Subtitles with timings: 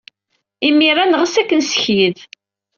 [0.67, 2.17] Imir-a, neɣs ad k-nessekyed.